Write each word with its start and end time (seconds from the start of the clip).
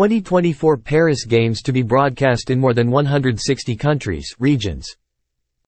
2024 0.00 0.78
Paris 0.78 1.26
Games 1.26 1.60
to 1.60 1.72
be 1.74 1.82
broadcast 1.82 2.48
in 2.48 2.58
more 2.58 2.72
than 2.72 2.90
160 2.90 3.76
countries 3.76 4.34
regions. 4.38 4.96